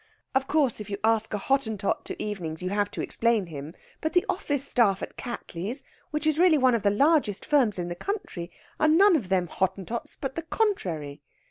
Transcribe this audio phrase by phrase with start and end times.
[0.33, 3.75] Of course, if you ask a Hottentot to evenings, you have to explain him.
[4.01, 7.87] But the office staff at Cattley's (which is really one of the largest firms in
[7.87, 11.21] the country) are none of them Hottentots, but the contrary....